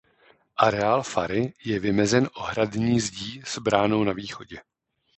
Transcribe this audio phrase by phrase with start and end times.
[0.57, 4.57] Areál fary je vymezen ohradní zdí s bránou na východě.